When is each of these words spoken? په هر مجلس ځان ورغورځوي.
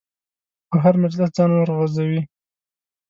په 0.69 0.75
هر 0.83 0.95
مجلس 1.03 1.31
ځان 1.37 1.49
ورغورځوي. 1.53 2.21